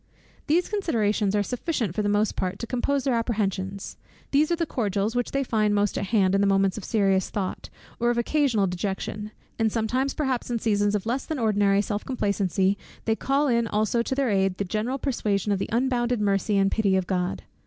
These 0.47 0.67
considerations 0.67 1.35
are 1.35 1.43
sufficient 1.43 1.93
for 1.93 2.01
the 2.01 2.09
most 2.09 2.35
part 2.35 2.57
to 2.57 2.65
compose 2.65 3.03
their 3.03 3.13
apprehensions; 3.13 3.97
these 4.31 4.51
are 4.51 4.55
the 4.55 4.65
cordials 4.65 5.15
which 5.15 5.29
they 5.29 5.43
find 5.43 5.75
most 5.75 5.95
at 5.95 6.07
hand 6.07 6.33
in 6.33 6.41
the 6.41 6.47
moments 6.47 6.75
of 6.75 6.83
serious 6.83 7.29
thought, 7.29 7.69
or 7.99 8.09
of 8.09 8.17
occasional 8.17 8.65
dejection; 8.65 9.29
and 9.59 9.71
sometimes 9.71 10.15
perhaps 10.15 10.49
in 10.49 10.57
seasons 10.57 10.95
of 10.95 11.05
less 11.05 11.27
than 11.27 11.37
ordinary 11.37 11.83
self 11.83 12.03
complacency, 12.03 12.79
they 13.05 13.15
call 13.15 13.47
in 13.47 13.67
also 13.67 14.01
to 14.01 14.15
their 14.15 14.31
aid 14.31 14.57
the 14.57 14.65
general 14.65 14.97
persuasion 14.97 15.51
of 15.51 15.59
the 15.59 15.69
unbounded 15.71 16.19
mercy 16.19 16.57
and 16.57 16.71
pity 16.71 16.95
of 16.95 17.05
God. 17.05 17.43